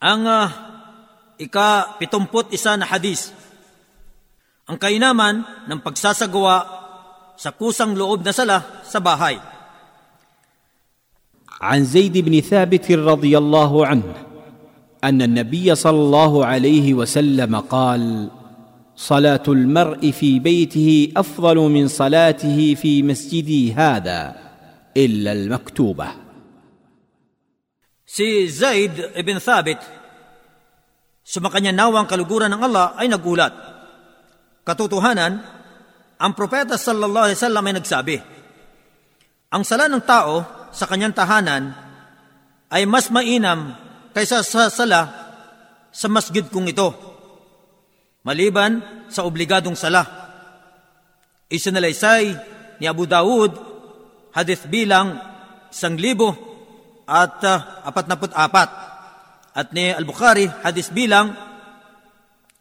[0.00, 0.48] Ang uh,
[1.36, 3.36] ika-pitumput isa na hadis,
[4.64, 6.64] ang kainaman ng pagsasagawa
[7.36, 9.36] sa kusang loob na sala sa bahay.
[11.60, 14.08] عن زيد بن ثابت رضي الله عنه
[15.04, 18.32] ان النبي صلى الله عليه وسلم قال
[18.96, 24.36] صلاه المرء في بيته افضل من صلاته في مسجدي هذا
[24.96, 26.29] الا المكتوبه
[28.10, 29.78] Si Zaid ibn Thabit,
[31.22, 33.54] sumakanya nawang kaluguran ng Allah ay nagulat.
[34.66, 35.38] Katotohanan,
[36.18, 38.16] ang propeta sallallahu alaihi wasallam ay nagsabi,
[39.54, 40.42] ang sala ng tao
[40.74, 41.70] sa kanyang tahanan
[42.66, 43.78] ay mas mainam
[44.10, 45.06] kaysa sa sala
[45.94, 46.90] sa masjid kong ito,
[48.26, 50.02] maliban sa obligadong sala.
[51.46, 52.34] Isinalaysay
[52.82, 53.54] ni Abu Dawud,
[54.34, 55.14] hadith bilang
[55.70, 56.49] isang libo
[57.10, 57.90] at uh,
[58.30, 58.70] apat.
[59.50, 61.34] At ni Al-Bukhari, hadis bilang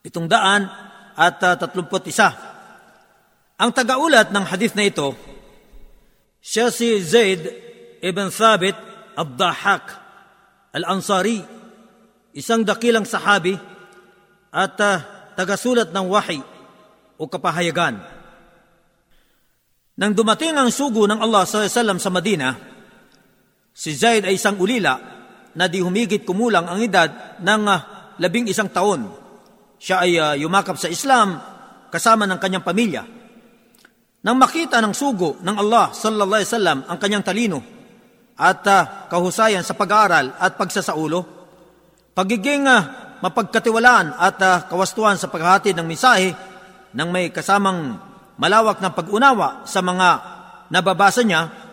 [0.00, 0.64] pitong daan
[1.12, 2.32] at uh, tatlumput isa.
[3.60, 5.12] Ang tagaulat ng hadis na ito,
[6.40, 7.44] siya si Zaid
[8.00, 8.72] ibn Thabit
[9.12, 9.84] Abdahak
[10.72, 11.44] Al-Ansari,
[12.32, 13.60] isang dakilang sahabi
[14.48, 15.04] at uh,
[15.36, 16.40] tagasulat ng wahi
[17.20, 18.00] o kapahayagan.
[20.00, 22.56] Nang dumating ang sugo ng Allah sa Madina,
[23.74, 24.98] Si Zaid ay isang ulila
[25.54, 27.80] na di humigit kumulang ang edad ng uh,
[28.20, 29.08] labing isang taon.
[29.80, 31.40] Siya ay uh, yumakap sa Islam
[31.90, 33.02] kasama ng kanyang pamilya.
[34.20, 37.58] Nang makita ng sugo ng Allah sallallahu alaihi wasallam ang kanyang talino
[38.36, 41.20] at uh, kahusayan sa pag-aaral at pagsasaulo,
[42.12, 46.32] pagiging uh, mapagkatiwalaan at uh, kawastuhan sa paghahatid ng mensahe
[46.96, 48.00] nang may kasamang
[48.40, 50.08] malawak na pag-unawa sa mga
[50.72, 51.69] nababasa niya,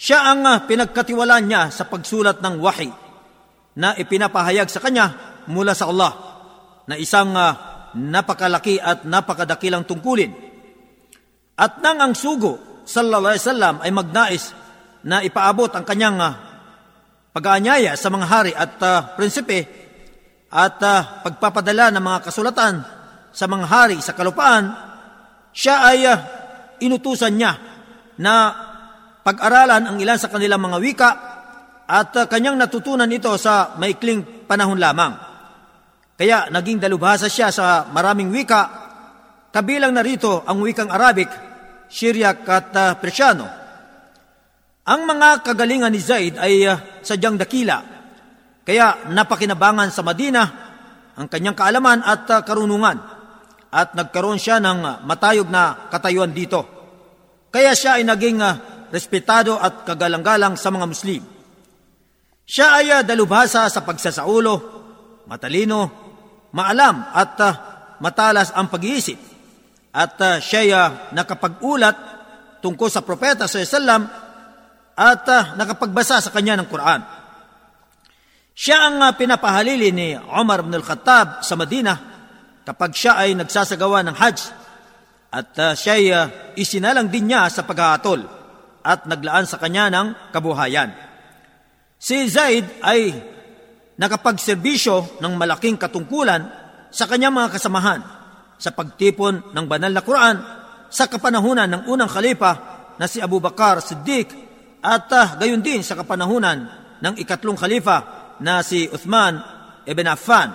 [0.00, 2.88] siya ang uh, pinagkatiwalaan niya sa pagsulat ng wahi
[3.76, 5.12] na ipinapahayag sa kanya
[5.44, 6.12] mula sa Allah
[6.88, 7.52] na isang uh,
[7.92, 10.32] napakalaki at napakadakilang tungkulin.
[11.60, 14.44] At nang ang sugo, sallallahu alaihi wasallam, ay magnais
[15.04, 16.32] na ipaabot ang kanyang uh,
[17.36, 19.68] pag-aanyaya sa mga hari at uh, prinsipe
[20.48, 22.80] at uh, pagpapadala ng mga kasulatan
[23.36, 24.64] sa mga hari sa kalupaan,
[25.52, 26.18] siya ay uh,
[26.80, 27.52] inutusan niya
[28.16, 28.34] na
[29.20, 31.10] pag-aralan ang ilan sa kanilang mga wika
[31.90, 35.12] at kanyang natutunan ito sa maikling panahon lamang.
[36.14, 38.62] Kaya naging dalubhasa siya sa maraming wika,
[39.50, 41.32] kabilang na rito ang wikang Arabic,
[41.90, 43.48] Syriac at uh, Persiano.
[44.86, 47.82] Ang mga kagalingan ni Zaid ay uh, sadyang dakila,
[48.62, 50.44] kaya napakinabangan sa Madina
[51.18, 53.00] ang kanyang kaalaman at uh, karunungan
[53.72, 56.62] at nagkaroon siya ng matayog na katayuan dito.
[57.50, 61.22] Kaya siya ay naging uh, respetado at kagalang-galang sa mga Muslim.
[62.50, 64.54] Siya ay ah, dalubhasa sa pagsasaulo,
[65.30, 65.80] matalino,
[66.50, 67.52] maalam at uh,
[68.02, 69.14] matalas ang pag-iisip.
[69.94, 71.96] At uh, siya ay uh, nakapag-ulat
[72.58, 74.10] tungkol sa propeta sa Islam
[74.98, 77.00] at uh, nakapagbasa sa kanya ng Quran.
[78.50, 81.94] Siya ang uh, pinapahalili ni Umar ibn al-Khattab sa Madina
[82.66, 84.38] kapag siya ay nagsasagawa ng Hajj
[85.30, 86.26] at uh, siya ay uh,
[86.58, 88.39] isinalang din niya sa paghahatol
[88.84, 90.92] at naglaan sa kanya ng kabuhayan.
[92.00, 93.12] Si Zaid ay
[94.00, 96.48] nakapagserbisyo ng malaking katungkulan
[96.88, 98.00] sa kanyang mga kasamahan
[98.56, 100.36] sa pagtipon ng banal na Quran
[100.88, 102.52] sa kapanahunan ng unang khalifa
[102.96, 104.32] na si Abu Bakar Siddiq
[104.80, 106.58] at uh, gayon din sa kapanahunan
[107.00, 107.96] ng ikatlong khalifa
[108.40, 109.40] na si Uthman
[109.84, 110.52] ibn Affan.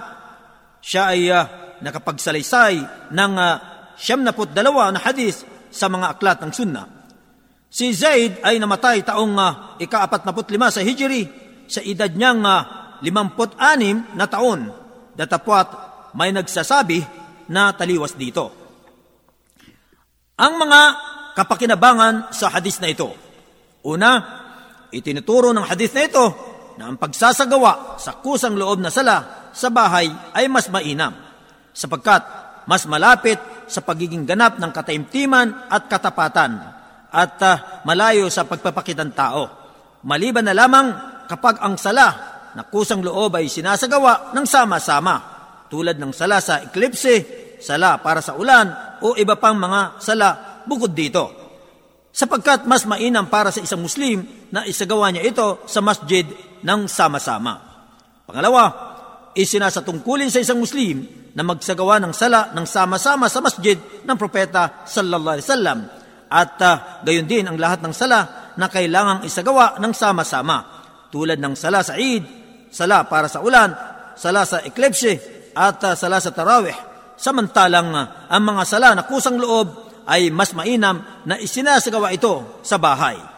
[0.81, 1.46] Siya ay uh,
[1.81, 3.56] nakapagsalaysay ng uh,
[3.97, 6.85] siyam na dalawa na hadis sa mga aklat ng sunnah.
[7.75, 11.28] Si Zaid ay namatay taong uh, ika-45 sa Hijri
[11.68, 12.63] sa edad niyang uh, ah,
[13.03, 14.72] 56 na taon.
[15.12, 15.68] Datapwat
[16.16, 17.03] may nagsasabi
[17.52, 18.47] na taliwas dito.
[20.40, 20.81] Ang mga
[21.35, 23.12] kapakinabangan sa hadis na ito.
[23.84, 24.24] Una,
[24.96, 26.25] itinuturo ng hadis na ito
[26.80, 31.11] na ang pagsasagawa sa kusang loob na sala sa bahay ay mas mainam
[31.76, 32.23] sapagkat
[32.72, 33.35] mas malapit
[33.67, 36.74] sa pagiging ganap ng kataimtiman at katapatan
[37.16, 37.56] at uh,
[37.88, 39.47] malayo sa pagpapakitang tao.
[40.03, 40.91] Maliban na lamang
[41.32, 42.08] kapag ang sala
[42.52, 45.16] na kusang loob ay sinasagawa ng sama-sama,
[45.72, 47.23] tulad ng sala sa eklipse,
[47.64, 51.32] sala para sa ulan, o iba pang mga sala bukod dito.
[52.16, 56.23] Sapagkat mas mainam para sa isang Muslim na isagawa niya ito sa masjid
[56.64, 57.59] ng sama-sama.
[58.23, 58.64] Pangalawa,
[59.35, 61.03] isinasatungkulin sa isang Muslim
[61.35, 65.79] na magsagawa ng sala ng sama-sama sa masjid ng propeta sallallahu alaihi wasallam
[66.29, 70.57] at uh, gayon din ang lahat ng sala na kailangang isagawa ng sama-sama
[71.11, 72.23] tulad ng sala sa Eid,
[72.72, 75.19] sala para sa ulan sala sa eklipse
[75.53, 76.75] at uh, sala sa tarawih.
[77.16, 82.79] Samantalang uh, ang mga sala na kusang loob ay mas mainam na isinasagawa ito sa
[82.79, 83.34] bahay.